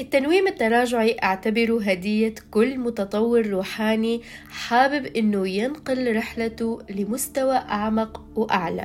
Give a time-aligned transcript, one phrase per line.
[0.00, 8.84] التنويم التراجعي أعتبره هدية كل متطور روحاني حابب إنه ينقل رحلته لمستوى أعمق وأعلى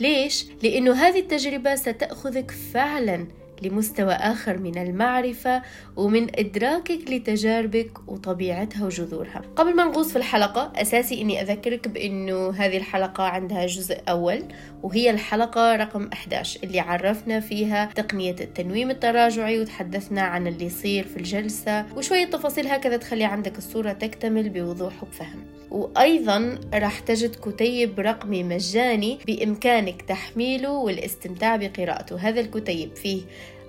[0.00, 5.62] ليش؟ لأنه هذه التجربة ستأخذك فعلاً لمستوى آخر من المعرفة
[5.96, 9.42] ومن إدراكك لتجاربك وطبيعتها وجذورها.
[9.56, 14.44] قبل ما نغوص في الحلقة أساسي أني أذكرك بأنه هذه الحلقة عندها جزء أول
[14.82, 21.16] وهي الحلقة رقم 11 اللي عرفنا فيها تقنية التنويم التراجعي وتحدثنا عن اللي يصير في
[21.16, 28.42] الجلسة وشوية تفاصيل هكذا تخلي عندك الصورة تكتمل بوضوح وبفهم وأيضا راح تجد كتيب رقمي
[28.42, 32.16] مجاني بإمكانك تحميله والاستمتاع بقراءته.
[32.16, 33.22] هذا الكتيب فيه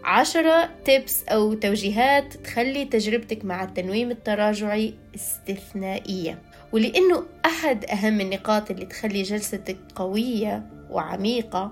[0.04, 6.40] عشرة تيبس أو توجيهات تخلي تجربتك مع التنويم التراجعي استثنائية.
[6.72, 11.72] ولأنه أحد أهم النقاط اللي تخلي جلستك قوية وعميقة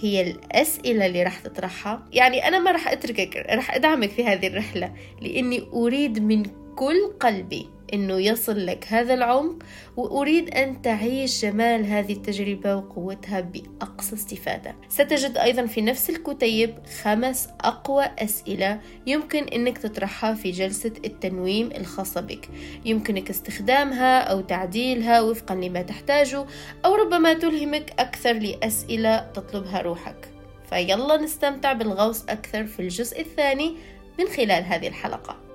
[0.00, 2.04] هي الأسئلة اللي راح تطرحها.
[2.12, 6.42] يعني أنا ما راح أتركك راح أدعمك في هذه الرحلة لأني أريد من
[6.76, 9.62] كل قلبي إنه يصل لك هذا العمق
[9.96, 14.74] وأريد أن تعيش جمال هذه التجربة وقوتها بأقصى استفادة.
[14.88, 22.20] ستجد أيضا في نفس الكتيب خمس أقوى أسئلة يمكن إنك تطرحها في جلسة التنويم الخاصة
[22.20, 22.48] بك.
[22.84, 26.46] يمكنك استخدامها أو تعديلها وفقا لما تحتاجه
[26.84, 30.28] أو ربما تلهمك أكثر لأسئلة تطلبها روحك.
[30.70, 33.76] فيلا نستمتع بالغوص أكثر في الجزء الثاني
[34.18, 35.49] من خلال هذه الحلقة.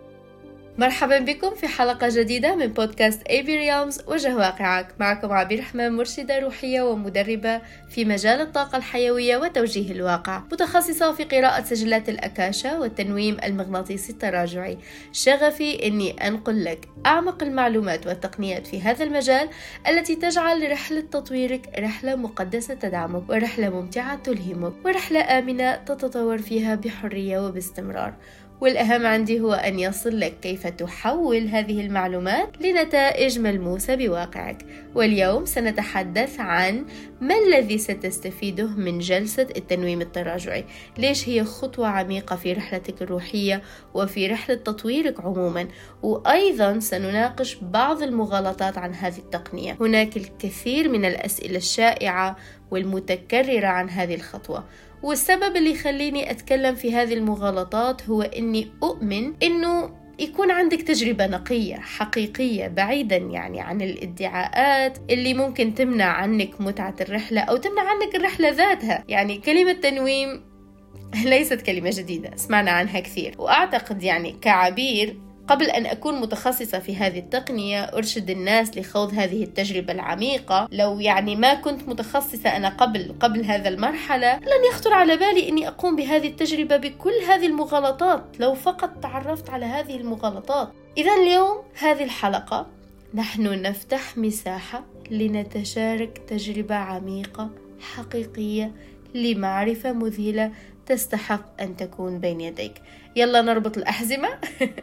[0.77, 4.87] مرحبا بكم في حلقة جديدة من بودكاست اي بي ريالمز وجه واقعك.
[4.99, 11.63] معكم عبير رحمن مرشدة روحية ومدربة في مجال الطاقة الحيوية وتوجيه الواقع متخصصة في قراءة
[11.63, 14.77] سجلات الأكاشا والتنويم المغناطيسي التراجعي.
[15.11, 19.49] شغفي أني أنقل لك أعمق المعلومات والتقنيات في هذا المجال
[19.87, 27.39] التي تجعل رحلة تطويرك رحلة مقدسة تدعمك ورحلة ممتعة تلهمك ورحلة آمنة تتطور فيها بحرية
[27.39, 28.13] وباستمرار.
[28.61, 34.65] والأهم عندي هو أن يصل لك كيف تحول هذه المعلومات لنتائج ملموسة بواقعك.
[34.95, 36.85] واليوم سنتحدث عن
[37.21, 40.65] ما الذي ستستفيده من جلسة التنويم التراجعي؟
[40.97, 43.61] ليش هي خطوة عميقة في رحلتك الروحية
[43.93, 45.67] وفي رحلة تطويرك عموما؟
[46.03, 49.77] وأيضا سنناقش بعض المغالطات عن هذه التقنية.
[49.81, 52.37] هناك الكثير من الأسئلة الشائعة
[52.71, 54.63] والمتكررة عن هذه الخطوة.
[55.05, 59.89] والسبب اللي يخليني أتكلم في هذه المغالطات هو أني أؤمن أنه
[60.19, 67.41] يكون عندك تجربة نقية حقيقية بعيدا يعني عن الادعاءات اللي ممكن تمنع عنك متعة الرحلة
[67.41, 69.03] أو تمنع عنك الرحلة ذاتها.
[69.07, 70.41] يعني كلمة تنويم
[71.25, 73.35] ليست كلمة جديدة سمعنا عنها كثير.
[73.37, 79.93] وأعتقد يعني كعبير قبل أن أكون متخصصة في هذه التقنية أرشد الناس لخوض هذه التجربة
[79.93, 80.67] العميقة.
[80.71, 85.67] لو يعني ما كنت متخصصة أنا قبل قبل هذا المرحلة لن يخطر على بالي أني
[85.67, 88.23] أقوم بهذه التجربة بكل هذه المغالطات.
[88.39, 90.69] لو فقط تعرفت على هذه المغالطات.
[90.97, 92.67] إذا اليوم هذه الحلقة
[93.13, 98.71] نحن نفتح مساحة لنتشارك تجربة عميقة حقيقية
[99.15, 100.51] لمعرفة مذهلة
[100.85, 102.81] تستحق أن تكون بين يديك.
[103.15, 104.29] يلا نربط الأحزمة.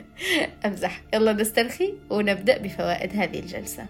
[0.67, 1.03] أمزح.
[1.15, 3.87] يلا نسترخي ونبدأ بفوائد هذه الجلسة.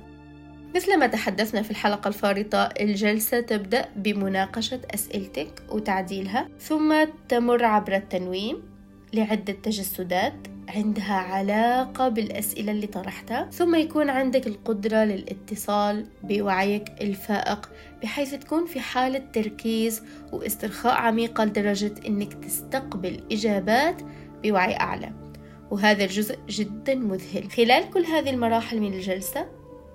[0.74, 8.62] مثل ما تحدثنا في الحلقة الفارطة الجلسة تبدأ بمناقشة أسئلتك وتعديلها ثم تمر عبر التنويم
[9.14, 10.34] لعدة تجسدات
[10.68, 17.70] عندها علاقة بالأسئلة اللي طرحتها ثم يكون عندك القدرة للاتصال بوعيك الفائق
[18.02, 24.02] بحيث تكون في حالة تركيز واسترخاء عميقة لدرجة أنك تستقبل إجابات
[24.42, 25.12] بوعي أعلى.
[25.70, 27.50] وهذا الجزء جدا مذهل.
[27.50, 29.46] خلال كل هذه المراحل من الجلسة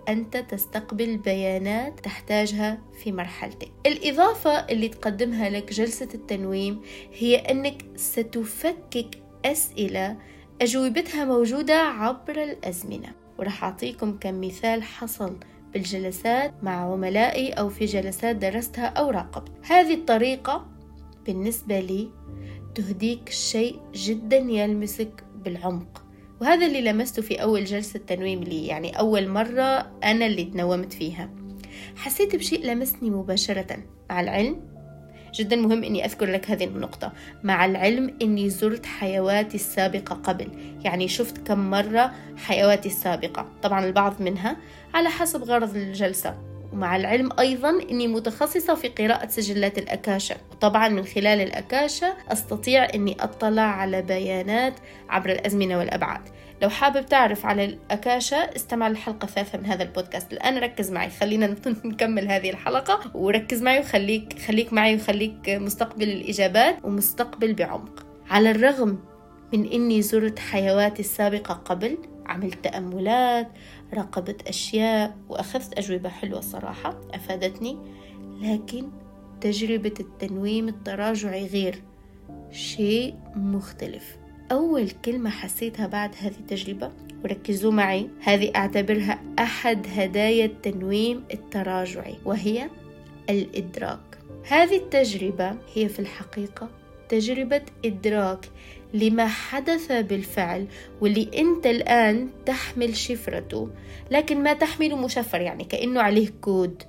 [0.10, 3.72] أنت تستقبل بيانات تحتاجها في مرحلتك.
[3.86, 6.82] الإضافة اللي تقدمها لك جلسة التنويم
[7.14, 9.08] هي أنك ستفكك
[9.46, 10.18] أسئلة
[10.62, 13.10] أجوبتها موجودة عبر الأزمنة.
[13.40, 15.38] ورح أعطيكم كم مثال حصل
[15.74, 19.52] بالجلسات مع عملائي أو في جلسات درستها أو راقبت.
[19.72, 20.68] هذه الطريقة
[21.26, 22.10] بالنسبة لي
[22.78, 26.04] تهديك شيء جدا يلمسك بالعمق.
[26.42, 31.30] وهذا اللي لمسته في أول جلسة تنويم لي يعني أول مرة أنا اللي تنومت فيها.
[31.96, 33.78] حسيت بشيء لمسني مباشرة.
[34.10, 34.62] مع العلم
[35.36, 37.14] جدا مهم إني أذكر لك هذه النقطة.
[37.44, 40.48] مع العلم إني زرت حيواتي السابقة قبل
[40.84, 43.50] يعني شفت كم مرة حيواتي السابقة.
[43.64, 44.58] طبعا البعض منها
[44.94, 46.47] على حسب غرض الجلسة.
[46.74, 53.18] ومع العلم أيضا أني متخصصة في قراءة سجلات الأكاشة وطبعا من خلال الأكاشة أستطيع أني
[53.20, 54.74] أطلع على بيانات
[55.10, 56.22] عبر الأزمنة والأبعاد.
[56.62, 60.34] لو حابب تعرف على الأكاشا استمع للحلقة الثالثة من هذا البودكاست.
[60.34, 61.10] الآن ركز معي.
[61.10, 61.48] خلينا
[61.86, 63.12] نكمل هذه الحلقة.
[63.14, 68.06] وركز معي وخليك خليك معي وخليك مستقبل الإجابات ومستقبل بعمق.
[68.30, 69.00] على الرغم
[69.54, 73.48] من إني زرت حيواتي السابقة قبل عملت تأملات
[73.94, 77.78] راقبت أشياء وأخذت أجوبة حلوة صراحة أفادتني.
[78.42, 78.90] لكن
[79.42, 81.84] تجربة التنويم التراجعي غير
[82.52, 84.18] شيء مختلف.
[84.52, 86.92] أول كلمة حسيتها بعد هذه التجربة
[87.24, 92.70] وركزوا معي هذه أعتبرها أحد هدايا التنويم التراجعي وهي
[93.30, 94.18] الإدراك.
[94.48, 96.70] هذه التجربة هي في الحقيقة
[97.10, 98.50] تجربة إدراك
[98.94, 100.66] لما حدث بالفعل
[101.02, 103.70] واللي أنت الآن تحمل شفرته.
[104.12, 106.84] لكن ما تحمله مشفر يعني كأنه عليه كود.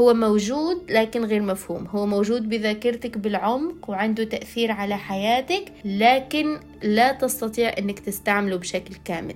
[0.00, 1.86] هو موجود لكن غير مفهوم.
[1.86, 9.34] هو موجود بذاكرتك بالعمق وعنده تأثير على حياتك لكن لا تستطيع أنك تستعمله بشكل كامل.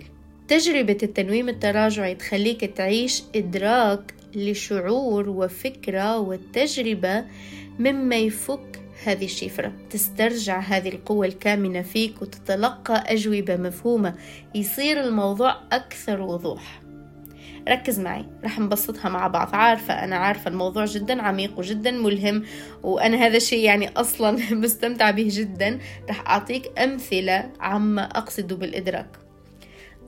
[0.48, 7.24] تجربة التنويم التراجعي تخليك تعيش إدراك لشعور وفكرة وتجربة
[7.78, 9.72] مما يفك هذه الشفرة.
[9.90, 14.14] تسترجع هذه القوة الكامنة فيك وتتلقى أجوبة مفهومة.
[14.54, 16.82] يصير الموضوع أكثر وضوح.
[17.68, 19.54] ركز معي رح نبسطها مع بعض.
[19.54, 22.44] عارفة أنا عارفة الموضوع جدا عميق وجدا ملهم
[22.82, 25.78] وأنا هذا الشيء يعني أصلا مستمتع به جدا.
[26.08, 29.16] رح أعطيك أمثلة عما أقصد بالإدراك.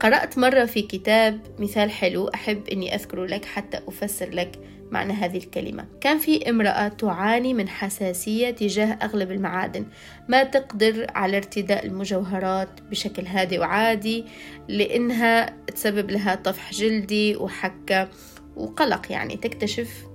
[0.01, 4.74] قرأت مرة في كتاب مثال حلو أحب أني أذكره لك حتى أفسر لك.
[4.95, 5.87] معنى هذه الكلمة.
[6.01, 9.87] كان في امرأة تعاني من حساسية تجاه أغلب المعادن.
[10.29, 14.25] ما تقدر على ارتداء المجوهرات بشكل هادئ وعادي
[14.69, 18.09] لأنها تسبب لها طفح جلدي وحكة
[18.57, 19.13] وقلق.
[19.13, 20.07] يعني تكتشف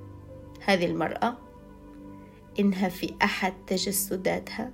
[0.65, 1.37] هذه المرأة
[2.59, 4.71] إنها في أحد تجسداتها.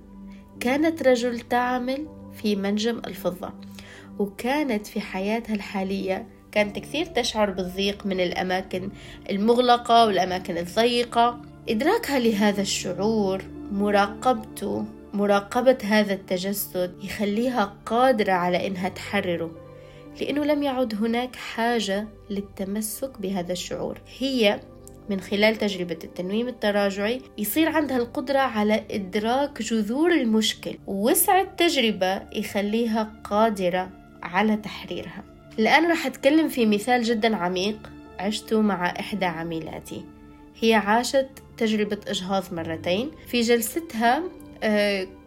[0.60, 2.08] كانت رجل تعمل
[2.42, 3.52] في منجم الفضة
[4.18, 8.90] وكانت في حياتها الحالية كانت كثير تشعر بالضيق من الأماكن
[9.30, 11.40] المغلقة والأماكن الضيقة.
[11.68, 13.42] إدراكها لهذا الشعور
[13.72, 19.50] مراقبته مراقبة هذا التجسد يخليها قادرة على إنها تحرره
[20.20, 24.00] لأنه لم يعد هناك حاجة للتمسك بهذا الشعور.
[24.18, 24.60] هي
[25.10, 33.20] من خلال تجربة التنويم التراجعي يصير عندها القدرة على إدراك جذور المشكل ووسع التجربة يخليها
[33.24, 33.90] قادرة
[34.22, 35.35] على تحريرها.
[35.58, 40.04] الآن راح أتكلم في مثال جدا عميق عشته مع إحدى عميلاتي.
[40.60, 44.22] هي عاشت تجربة إجهاض مرتين في جلستها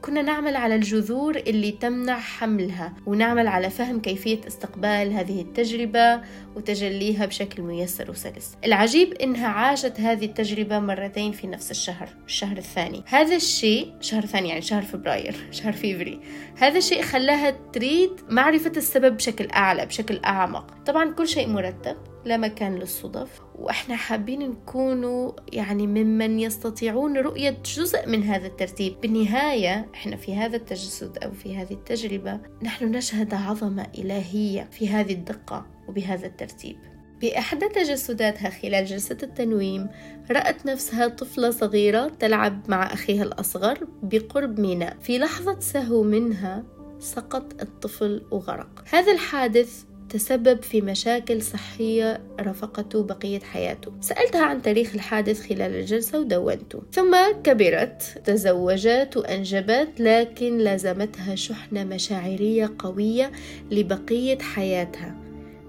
[0.02, 6.22] كنا نعمل على الجذور اللي تمنع حملها ونعمل على فهم كيفية استقبال هذه التجربة
[6.56, 8.58] وتجليها بشكل ميسر وسلس.
[8.66, 13.04] العجيب إنها عاشت هذه التجربة مرتين في نفس الشهر الشهر الثاني.
[13.08, 16.20] هذا الشيء شهر ثاني يعني شهر فبراير شهر فيفري
[16.58, 20.84] هذا الشيء خلاها تريد معرفة السبب بشكل أعلى بشكل أعمق.
[20.86, 23.49] طبعا كل شيء مرتب لا مكان للصدف.
[23.60, 29.02] وإحنا حابين نكونوا يعني ممن يستطيعون رؤية جزء من هذا الترتيب.
[29.02, 35.14] بالنهاية إحنا في هذا التجسد أو في هذه التجربة نحن نشهد عظمة إلهية في هذه
[35.14, 36.78] الدقة وبهذا الترتيب.
[37.22, 39.90] بإحدى تجسداتها خلال جلسة التنويم
[40.32, 44.98] رأت نفسها طفلة صغيرة تلعب مع أخيها الأصغر بقرب ميناء.
[45.02, 46.64] في لحظة سهو منها
[47.00, 48.84] سقط الطفل وغرق.
[48.92, 53.92] هذا الحادث تسبب في مشاكل صحية رافقته بقية حياته.
[54.02, 56.82] سألتها عن تاريخ الحادث خلال الجلسة ودونته.
[56.92, 63.32] ثم كبرت تزوجت وأنجبت لكن لازمتها شحنة مشاعرية قوية
[63.72, 65.16] لبقية حياتها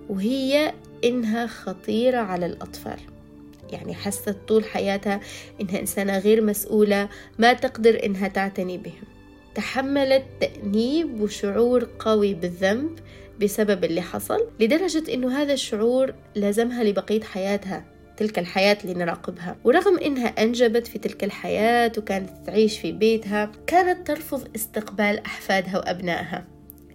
[0.08, 0.72] وهي
[1.04, 2.98] إنها خطيرة على الأطفال.
[3.72, 5.20] يعني حست طول حياتها
[5.60, 9.04] إنها إنسانة غير مسؤولة ما تقدر إنها تعتني بهم.
[9.54, 12.98] تحملت تأنيب وشعور قوي بالذنب
[13.40, 17.84] بسبب اللي حصل لدرجة إنه هذا الشعور لازمها لبقية حياتها
[18.16, 19.56] تلك الحياة اللي نراقبها.
[19.64, 26.44] ورغم إنها أنجبت في تلك الحياة وكانت تعيش في بيتها كانت ترفض استقبال أحفادها وأبنائها.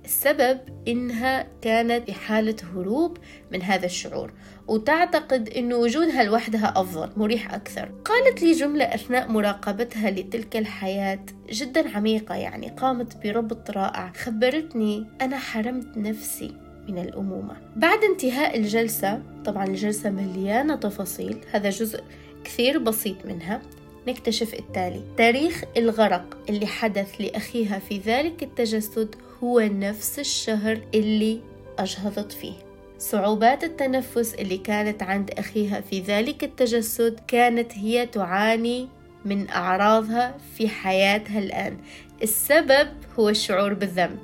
[0.06, 3.18] السبب إنها كانت في حالة هروب
[3.52, 4.34] من هذا الشعور.
[4.68, 7.92] وتعتقد أن وجودها لوحدها أفضل مريح أكثر.
[8.06, 14.12] قالت لي جملة أثناء مراقبتها لتلك الحياة جدا عميقة يعني قامت بربط رائع.
[14.16, 16.56] خبرتني أنا حرمت نفسي
[16.88, 17.56] من الأمومة.
[17.76, 22.04] بعد انتهاء الجلسة طبعا الجلسة مليانة تفاصيل هذا جزء
[22.44, 23.62] كثير بسيط منها
[24.08, 25.02] نكتشف التالي.
[25.18, 31.40] تاريخ الغرق اللي حدث لأخيها في ذلك التجسد هو نفس الشهر اللي
[31.80, 32.65] أجهضت فيه.
[32.98, 38.88] صعوبات التنفس اللي كانت عند أخيها في ذلك التجسد كانت هي تعاني
[39.26, 41.78] من أعراضها في حياتها الآن.
[42.24, 42.88] السبب
[43.20, 44.20] هو الشعور بالذنب.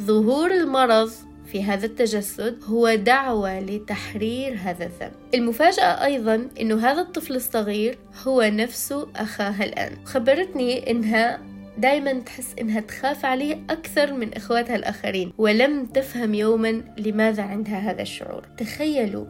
[0.00, 1.10] ظهور المرض
[1.52, 5.12] في هذا التجسد هو دعوة لتحرير هذا الذنب.
[5.34, 9.92] المفاجأة أيضا أنه هذا الطفل الصغير هو نفسه أخاها الآن.
[10.04, 11.47] خبرتني أنها
[11.78, 18.02] دايما تحس إنها تخاف عليه أكثر من إخواتها الآخرين ولم تفهم يوما لماذا عندها هذا
[18.02, 18.46] الشعور.
[18.58, 19.26] تخيلوا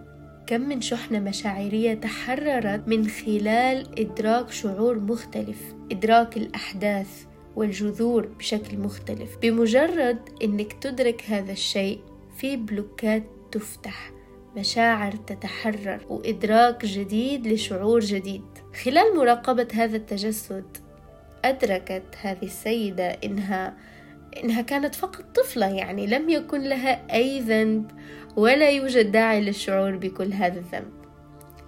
[0.46, 5.58] كم من شحنة مشاعرية تحررت من خلال إدراك شعور مختلف
[5.92, 7.24] إدراك الأحداث
[7.56, 9.36] والجذور بشكل مختلف.
[9.42, 12.00] بمجرد أنك تدرك هذا الشيء
[12.38, 14.10] في بلوكات تفتح
[14.56, 18.44] مشاعر تتحرر وإدراك جديد لشعور جديد.
[18.84, 20.87] خلال مراقبة هذا التجسد
[21.48, 23.74] أدركت هذه السيدة إنها
[24.44, 27.90] إنها كانت فقط طفلة يعني لم يكن لها أي ذنب
[28.36, 30.98] ولا يوجد داعي للشعور بكل هذا الذنب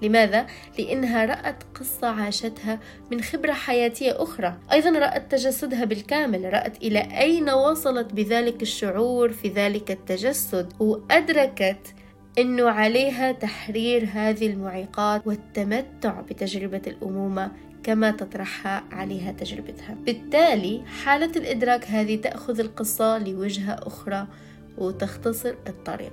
[0.02, 0.46] لماذا؟
[0.78, 7.50] لأنها رأت قصة عاشتها من خبرة حياتية أخرى أيضا رأت تجسدها بالكامل رأت إلى أين
[7.50, 11.94] وصلت بذلك الشعور في ذلك التجسد وأدركت
[12.38, 17.50] أنه عليها تحرير هذه المعيقات والتمتع بتجربة الأمومة
[17.82, 19.94] كما تطرحها عليها تجربتها.
[20.06, 24.26] بالتالي حالة الإدراك هذه تأخذ القصة لوجهة أخرى
[24.78, 26.12] وتختصر الطريق.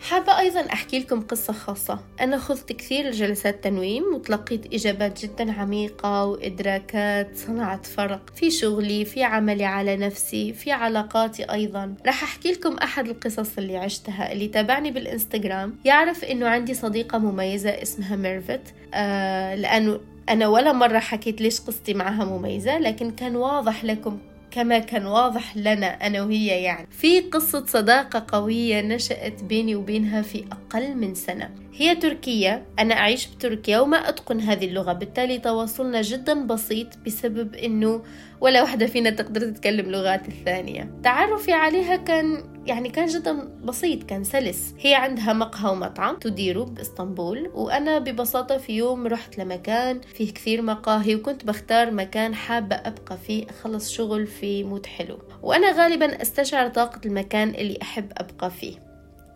[0.00, 1.98] حابة أيضا أحكي لكم قصة خاصة.
[2.20, 9.22] أنا خذت كثير جلسات تنويم وتلقيت إجابات جدا عميقة وإدراكات صنعت فرق في شغلي في
[9.22, 11.94] عملي على نفسي في علاقاتي أيضا.
[12.06, 14.32] راح أحكي لكم أحد القصص اللي عشتها.
[14.32, 18.62] اللي تابعني بالإنستغرام يعرف إنه عندي صديقة مميزة اسمها ميرفت
[18.94, 24.18] آه لأنه أنا ولا مرة حكيت ليش قصتي معها مميزة لكن كان واضح لكم
[24.50, 26.86] كما كان واضح لنا أنا وهي يعني.
[26.90, 31.50] في قصة صداقة قوية نشأت بيني وبينها في أقل من سنة.
[31.78, 38.02] هي تركية أنا أعيش بتركيا وما أتقن هذه اللغة بالتالي تواصلنا جدا بسيط بسبب أنه
[38.40, 40.90] ولا واحدة فينا تقدر تتكلم لغات الثانية.
[41.04, 44.74] تعرفي عليها كان يعني كان جدا بسيط كان سلس.
[44.80, 51.14] هي عندها مقهى ومطعم تديره بإسطنبول وأنا ببساطة في يوم رحت لمكان فيه كثير مقاهي
[51.14, 55.18] وكنت بختار مكان حابة أبقى فيه أخلص شغل في مود حلو.
[55.42, 58.85] وأنا غالبا أستشعر طاقة المكان اللي أحب أبقى فيه.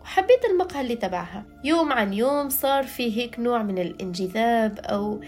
[0.02, 1.44] وحبيت المقهى اللي تبعها.
[1.64, 5.20] يوم عن يوم صار في هيك نوع من الانجذاب أو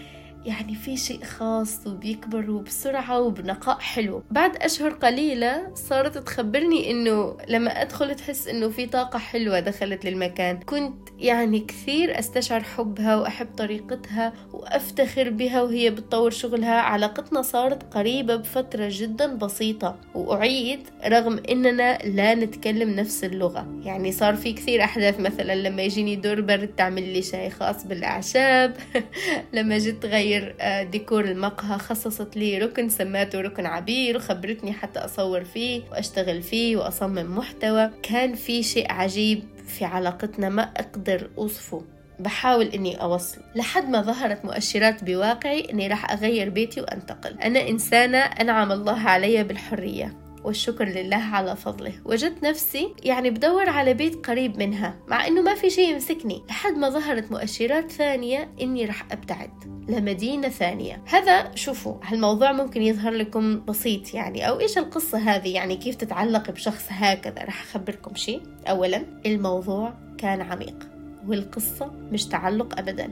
[0.45, 4.23] يعني في شيء خاص وبيكبر وبسرعة وبنقاء حلو.
[4.31, 10.59] بعد أشهر قليلة صارت تخبرني إنه لما أدخل تحس إنه في طاقة حلوة دخلت للمكان.
[10.59, 16.81] كنت يعني كثير أستشعر حبها وأحب طريقتها وأفتخر بها وهي بتطور شغلها.
[16.81, 23.67] علاقتنا صارت قريبة بفترة جدا بسيطة وأعيد رغم إننا لا نتكلم نفس اللغة.
[23.83, 28.77] يعني صار في كثير أحداث مثلا لما يجيني دور برد تعمل لي شاي خاص بالأعشاب.
[29.53, 34.99] لما جيت تغير تغير آه، ديكور المقهى خصصت لي ركن سماته ركن عبير وخبرتني حتى
[34.99, 37.89] أصور فيه وأشتغل فيه وأصمم محتوى.
[38.03, 41.83] كان في شيء عجيب في علاقتنا ما أقدر أوصفه.
[42.19, 43.41] بحاول إني أوصل.
[43.55, 47.39] لحد ما ظهرت مؤشرات بواقعي إني راح أغير بيتي وأنتقل.
[47.39, 50.17] أنا إنسانة أنعم الله علي بالحرية.
[50.43, 51.93] والشكر لله على فضله.
[52.05, 56.43] وجدت نفسي يعني بدور على بيت قريب منها مع إنه ما في شيء يمسكني.
[56.49, 59.72] لحد ما ظهرت مؤشرات ثانية إني راح أبتعد.
[59.87, 61.01] لمدينة ثانية.
[61.05, 66.51] هذا شوفوا هالموضوع ممكن يظهر لكم بسيط يعني أو إيش القصة هذه؟ يعني كيف تتعلق
[66.51, 68.41] بشخص هكذا؟ راح أخبركم شيء.
[68.69, 70.87] أولا الموضوع كان عميق
[71.27, 73.11] والقصة مش تعلق أبدا.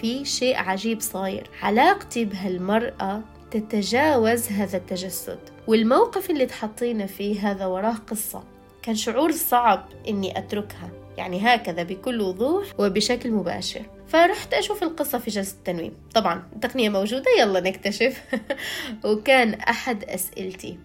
[0.00, 1.50] في شيء عجيب صاير.
[1.62, 8.42] علاقتي بهالمرأة تتجاوز هذا التجسد والموقف اللي تحطينا فيه هذا وراه قصة.
[8.82, 10.90] كان شعور صعب إني أتركها.
[11.20, 17.24] يعني هكذا بكل وضوح وبشكل مباشر فرحت أشوف القصة في جلسة التنويم طبعا التقنية موجودة
[17.38, 18.22] يلا نكتشف
[19.04, 20.78] وكان أحد أسئلتي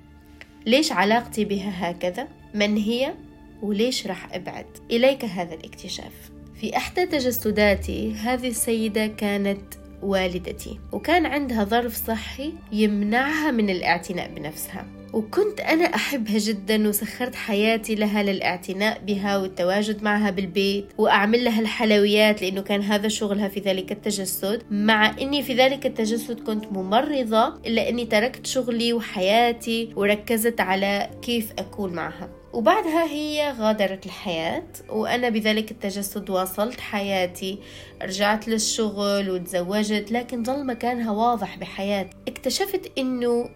[0.65, 3.13] ليش علاقتي بها هكذا؟ من هي؟
[3.61, 11.63] وليش راح أبعد؟ إليك هذا الاكتشاف في إحدى تجسداتي هذه السيدة كانت والدتي وكان عندها
[11.63, 14.85] ظرف صحي يمنعها من الاعتناء بنفسها
[15.15, 22.41] وكنت أنا أحبها جدا وسخرت حياتي لها للاعتناء بها والتواجد معها بالبيت وأعمل لها الحلويات
[22.41, 27.89] لأنه كان هذا شغلها في ذلك التجسد مع أني في ذلك التجسد كنت ممرضة إلا
[27.89, 32.29] أني تركت شغلي وحياتي وركزت على كيف أكون معها.
[32.53, 37.59] وبعدها هي غادرت الحياة وأنا بذلك التجسد واصلت حياتي
[38.01, 42.17] رجعت للشغل وتزوجت لكن ظل مكانها واضح بحياتي.
[42.27, 43.49] اكتشفت أنه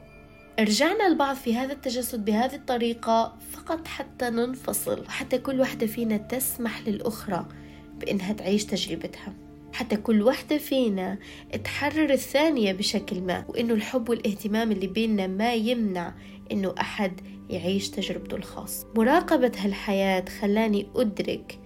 [0.64, 6.88] رجعنا لبعض في هذا التجسد بهذه الطريقة فقط حتى ننفصل وحتى كل واحدة فينا تسمح
[6.88, 7.46] للأخرى
[8.00, 9.34] بأنها تعيش تجربتها.
[9.74, 11.18] حتى كل واحدة فينا
[11.64, 16.14] تحرر الثانية بشكل ما وإنه الحب والاهتمام اللي بيننا ما يمنع
[16.52, 18.88] إنه أحد يعيش تجربته الخاصة.
[18.96, 21.60] مراقبة هالحياة خلاني أدرك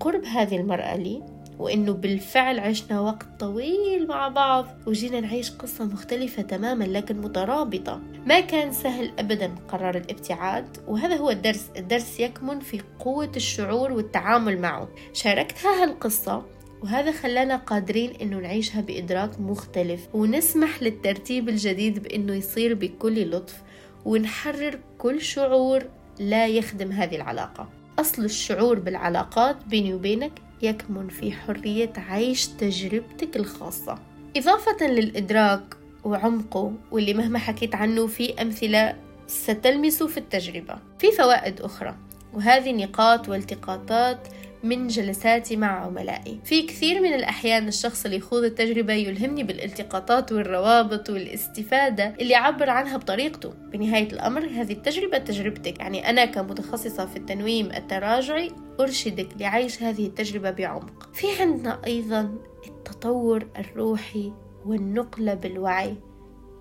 [0.00, 6.42] قرب هذه المرأة لي وإنه بالفعل عشنا وقت طويل مع بعض وجينا نعيش قصة مختلفة
[6.42, 8.00] تماما لكن مترابطة.
[8.26, 11.70] ما كان سهل أبدا قرار الابتعاد وهذا هو الدرس.
[11.76, 14.88] الدرس يكمن في قوة الشعور والتعامل معه.
[15.12, 16.42] شاركتها هالقصة
[16.82, 20.08] وهذا خلانا قادرين إنه نعيشها بإدراك مختلف.
[20.14, 23.62] ونسمح للترتيب الجديد بإنه يصير بكل لطف
[24.04, 25.82] ونحرر كل شعور
[26.18, 27.68] لا يخدم هذه العلاقة.
[27.98, 30.32] أصل الشعور بالعلاقات بيني وبينك
[30.62, 33.98] يكمن في حرية عيش تجربتك الخاصة.
[34.36, 38.96] إضافة للإدراك وعمقه واللي مهما حكيت عنه في أمثلة
[39.26, 40.78] ستلمسه في التجربة.
[40.98, 41.96] في فوائد أخرى
[42.34, 44.28] وهذه نقاط والتقاطات
[44.62, 46.40] من جلساتي مع عملائي.
[46.44, 52.96] في كثير من الأحيان الشخص اللي يخوض التجربة يلهمني بالالتقاطات والروابط والاستفادة اللي يعبر عنها
[52.96, 53.54] بطريقته.
[53.72, 55.80] بنهاية الأمر هذه التجربة تجربتك.
[55.80, 61.14] يعني أنا كمتخصصة في التنويم التراجعي أرشدك لعيش هذه التجربة بعمق.
[61.14, 64.32] في عندنا أيضا التطور الروحي
[64.64, 65.96] والنقلة بالوعي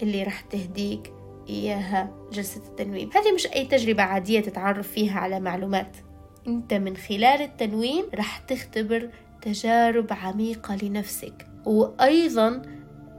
[0.02, 1.14] اللي رح تهديك
[1.50, 3.10] إياها جلسة التنويم.
[3.14, 5.98] هذه مش أي تجربة عادية تتعرف فيها على معلومات.
[6.48, 9.10] أنت من خلال التنويم رح تختبر
[9.42, 12.62] تجارب عميقة لنفسك وأيضا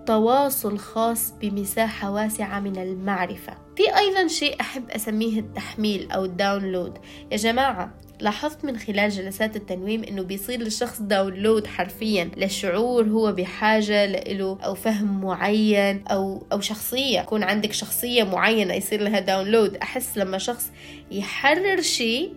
[0.07, 3.53] تواصل خاص بمساحة واسعة من المعرفة.
[3.77, 6.99] في أيضا شيء أحب أسميه التحميل أو الداونلود.
[7.33, 14.07] يا جماعة لاحظت من خلال جلسات التنويم إنه بيصير للشخص download حرفيا للشعور هو بحاجة
[14.07, 17.21] له أو فهم معين أو أو شخصية.
[17.21, 19.77] يكون عندك شخصية معينة يصير لها download.
[19.77, 20.71] أحس لما شخص
[21.11, 22.33] يحرر شيء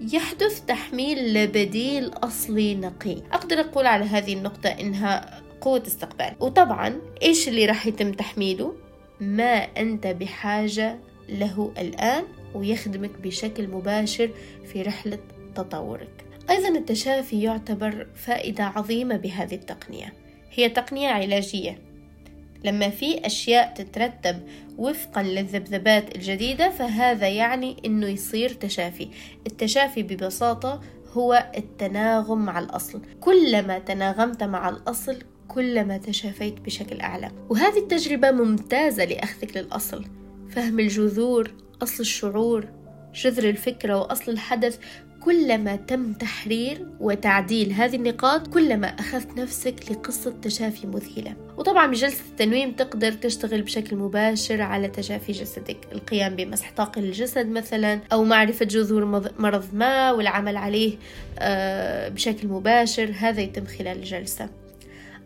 [0.00, 3.16] يحدث تحميل لبديل أصلي نقي.
[3.32, 6.34] أقدر أقول على هذه النقطة إنها قوة استقبال.
[6.40, 8.74] وطبعا إيش اللي راح يتم تحميله؟
[9.20, 10.98] ما أنت بحاجة
[11.28, 12.24] له الآن
[12.54, 14.30] ويخدمك بشكل مباشر
[14.72, 15.18] في رحلة
[15.54, 16.24] تطورك.
[16.50, 20.12] أيضا التشافي يعتبر فائدة عظيمة بهذه التقنية.
[20.52, 21.78] هي تقنية علاجية.
[22.64, 24.40] لما في أشياء تترتب
[24.78, 29.08] وفقا للذبذبات الجديدة فهذا يعني أنه يصير تشافي.
[29.46, 30.80] التشافي ببساطة
[31.12, 33.02] هو التناغم مع الأصل.
[33.20, 37.30] كلما تناغمت مع الأصل كلما تشافيت بشكل أعلى.
[37.48, 40.04] وهذه التجربة ممتازة لأخذك للأصل.
[40.50, 41.50] فهم الجذور
[41.82, 42.68] أصل الشعور
[43.14, 44.78] جذر الفكرة وأصل الحدث
[45.24, 51.36] كلما تم تحرير وتعديل هذه النقاط كلما أخذت نفسك لقصة تشافي مذهلة.
[51.58, 55.76] وطبعا بجلسة التنويم تقدر تشتغل بشكل مباشر على تشافي جسدك.
[55.92, 59.04] القيام بمسح طاقة الجسد مثلا أو معرفة جذور
[59.38, 60.96] مرض ما والعمل عليه
[61.38, 63.12] آه، بشكل مباشر.
[63.18, 64.48] هذا يتم خلال الجلسة.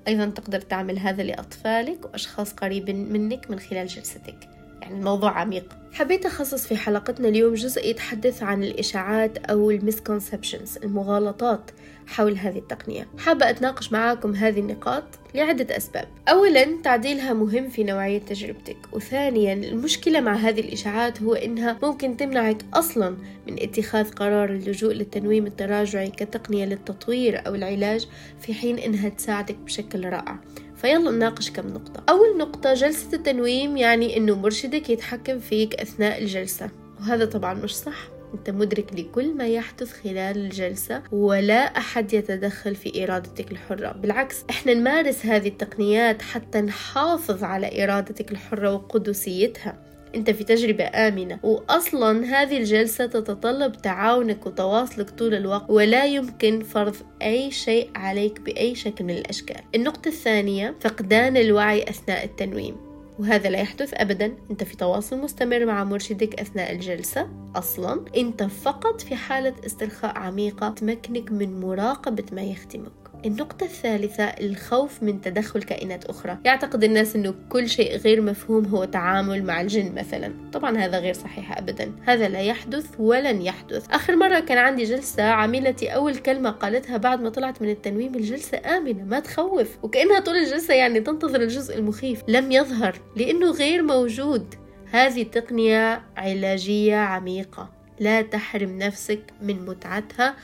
[0.08, 4.57] أيضا تقدر تعمل هذا لأطفالك وأشخاص قريبين منك من خلال جلستك.
[4.88, 5.76] يعني الموضوع عميق.
[5.92, 11.70] حبيت أخصص في حلقتنا اليوم جزء يتحدث عن الإشاعات أو المسكونسبشنز المغالطات
[12.06, 13.06] حول هذه التقنية.
[13.18, 16.08] حابة أتناقش معاكم هذه النقاط لعدة أسباب.
[16.28, 18.76] أولا تعديلها مهم في نوعية تجربتك.
[18.92, 25.46] وثانيا المشكلة مع هذه الإشاعات هو إنها ممكن تمنعك أصلا من اتخاذ قرار اللجوء للتنويم
[25.46, 28.08] التراجعي كتقنية للتطوير أو العلاج
[28.40, 30.38] في حين إنها تساعدك بشكل رائع.
[30.78, 32.02] فيلا نناقش كم نقطة.
[32.08, 36.70] أول نقطة جلسة التنويم يعني أنه مرشدك يتحكم فيك أثناء الجلسة.
[37.00, 38.08] وهذا طبعا مش صح.
[38.34, 43.92] أنت مدرك لكل ما يحدث خلال الجلسة ولا أحد يتدخل في إرادتك الحرة.
[43.92, 49.87] بالعكس إحنا نمارس هذه التقنيات حتى نحافظ على إرادتك الحرة وقدسيتها.
[50.14, 51.38] أنت في تجربة آمنة.
[51.42, 58.74] وأصلا هذه الجلسة تتطلب تعاونك وتواصلك طول الوقت ولا يمكن فرض أي شيء عليك بأي
[58.74, 59.60] شكل من الأشكال.
[59.74, 62.76] النقطة الثانية فقدان الوعي أثناء التنويم.
[63.18, 64.36] وهذا لا يحدث أبدا.
[64.50, 67.28] أنت في تواصل مستمر مع مرشدك أثناء الجلسة.
[67.56, 75.02] أصلا أنت فقط في حالة استرخاء عميقة تمكنك من مراقبة ما يخدمك النقطة الثالثة الخوف
[75.02, 76.38] من تدخل كائنات أخرى.
[76.44, 80.32] يعتقد الناس أنه كل شيء غير مفهوم هو تعامل مع الجن مثلا.
[80.52, 81.92] طبعا هذا غير صحيح أبدا.
[82.04, 83.90] هذا لا يحدث ولن يحدث.
[83.90, 88.58] آخر مرة كان عندي جلسة عميلتي أول كلمة قالتها بعد ما طلعت من التنويم الجلسة
[88.76, 89.78] آمنة ما تخوف.
[89.82, 92.22] وكأنها طول الجلسة يعني تنتظر الجزء المخيف.
[92.28, 94.54] لم يظهر لأنه غير موجود.
[94.90, 97.78] هذه تقنية علاجية عميقة.
[98.00, 100.34] لا تحرم نفسك من متعتها.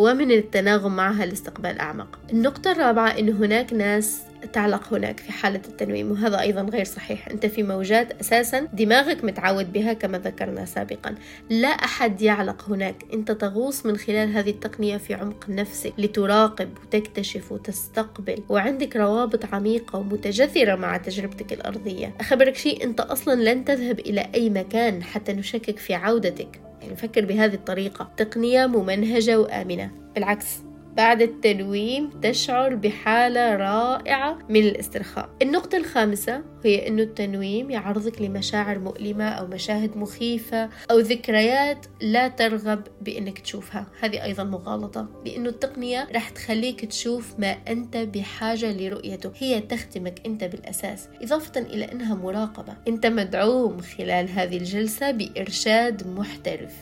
[0.00, 2.18] ومن التناغم معها لاستقبال أعمق.
[2.32, 7.28] النقطة الرابعة أن هناك ناس تعلق هناك في حالة التنويم وهذا أيضا غير صحيح.
[7.28, 11.14] أنت في موجات أساسا دماغك متعود بها كما ذكرنا سابقا.
[11.50, 13.04] لا أحد يعلق هناك.
[13.14, 19.98] أنت تغوص من خلال هذه التقنية في عمق نفسك لتراقب وتكتشف وتستقبل وعندك روابط عميقة
[19.98, 22.14] ومتجذرة مع تجربتك الأرضية.
[22.20, 26.69] أخبرك شيء أنت أصلا لن تذهب إلى أي مكان حتى نشكك في عودتك.
[26.82, 28.10] يعني فكر بهذه الطريقة.
[28.16, 29.90] تقنية ممنهجة وآمنة.
[30.14, 30.69] بالعكس.
[30.96, 35.30] بعد التنويم تشعر بحالة رائعة من الاسترخاء.
[35.42, 42.82] النقطة الخامسة هي أنه التنويم يعرضك لمشاعر مؤلمة أو مشاهد مخيفة أو ذكريات لا ترغب
[43.00, 43.86] بأنك تشوفها.
[44.00, 49.32] هذه أيضا مغالطة لأنه التقنية رح تخليك تشوف ما أنت بحاجة لرؤيته.
[49.38, 52.76] هي تختمك أنت بالأساس إضافة إلى أنها مراقبة.
[52.88, 56.72] أنت مدعوم خلال هذه الجلسة بإرشاد محترف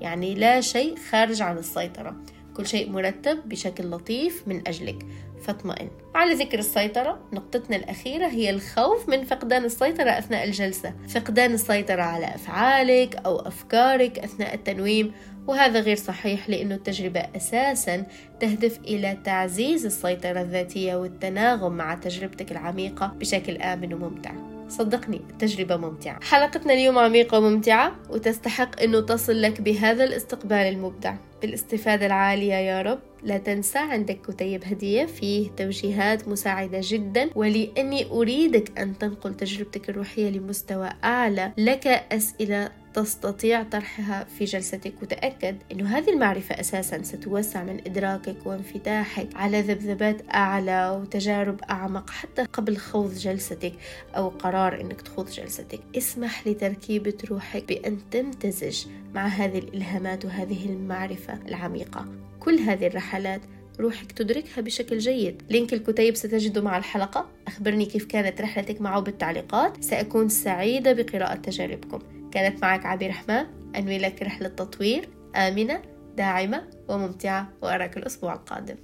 [0.00, 2.16] يعني لا شيء خارج عن السيطرة.
[2.60, 5.06] كل شيء مرتب بشكل لطيف من أجلك.
[5.42, 5.90] فاطمئن.
[6.14, 10.94] على ذكر السيطرة نقطتنا الأخيرة هي الخوف من فقدان السيطرة أثناء الجلسة.
[11.08, 15.12] فقدان السيطرة على أفعالك أو أفكارك أثناء التنويم
[15.46, 18.06] وهذا غير صحيح لأن التجربة أساسا
[18.40, 24.49] تهدف إلى تعزيز السيطرة الذاتية والتناغم مع تجربتك العميقة بشكل آمن وممتع.
[24.70, 26.20] صدقني التجربة ممتعة.
[26.22, 31.14] حلقتنا اليوم عميقة وممتعة وتستحق أنه تصل لك بهذا الاستقبال المبدع.
[31.42, 38.78] بالاستفادة العالية يا رب لا تنسى عندك كتيب هدية فيه توجيهات مساعدة جدا ولأني أريدك
[38.78, 41.52] أن تنقل تجربتك الروحية لمستوى أعلى.
[41.58, 44.92] لك أسئلة تستطيع طرحها في جلستك.
[45.02, 52.42] وتأكد أنه هذه المعرفة أساسا ستوسع من إدراكك وانفتاحك على ذبذبات أعلى وتجارب أعمق حتى
[52.42, 53.72] قبل خوض جلستك
[54.16, 55.80] أو قرار أنك تخوض جلستك.
[55.96, 62.06] اسمح لتركيبة روحك بأن تمتزج مع هذه الإلهامات وهذه المعرفة العميقة.
[62.40, 63.40] كل هذه الرحلات
[63.80, 65.42] روحك تدركها بشكل جيد.
[65.50, 67.28] لينك الكتيب ستجده مع الحلقة.
[67.46, 69.84] أخبرني كيف كانت رحلتك معه بالتعليقات.
[69.84, 72.19] سأكون سعيدة بقراءة تجاربكم.
[72.32, 75.82] كانت معك عبير رحمن أنوي لك رحلة تطوير آمنة
[76.16, 78.76] داعمة وممتعة وأراك الأسبوع القادم.